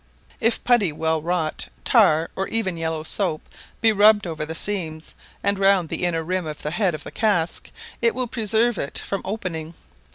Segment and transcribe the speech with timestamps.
[0.39, 3.47] If putty well wrought, tar, or even yellow soap,
[3.81, 7.11] be rubbed over the seams, and round the inner rim of the head of the
[7.11, 7.69] cask,
[8.01, 9.75] it will preserve it from opening.